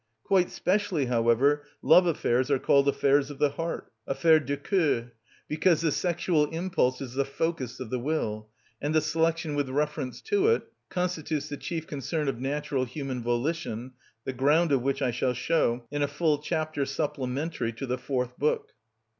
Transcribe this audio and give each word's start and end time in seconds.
Quite 0.23 0.49
specially, 0.49 1.05
however, 1.05 1.61
love 1.83 2.07
affairs 2.07 2.49
are 2.49 2.57
called 2.57 2.87
affairs 2.87 3.29
of 3.29 3.37
the 3.37 3.51
heart, 3.51 3.91
affaires 4.07 4.47
de 4.47 4.57
cœur; 4.57 5.11
because 5.47 5.81
the 5.81 5.91
sexual 5.91 6.47
impulse 6.49 7.01
is 7.01 7.13
the 7.13 7.23
focus 7.23 7.79
of 7.79 7.91
the 7.91 7.99
will, 7.99 8.49
and 8.81 8.95
the 8.95 8.99
selection 9.01 9.53
with 9.53 9.69
reference 9.69 10.19
to 10.21 10.47
it 10.47 10.63
constitutes 10.89 11.49
the 11.49 11.55
chief 11.57 11.85
concern 11.85 12.27
of 12.27 12.39
natural, 12.39 12.85
human 12.85 13.21
volition, 13.21 13.91
the 14.25 14.33
ground 14.33 14.71
of 14.71 14.81
which 14.81 15.03
I 15.03 15.11
shall 15.11 15.35
show 15.35 15.83
in 15.91 16.01
a 16.01 16.07
full 16.07 16.39
chapter 16.39 16.83
supplementary 16.87 17.71
to 17.73 17.85
the 17.85 17.99
fourth 17.99 18.35
book. 18.39 18.71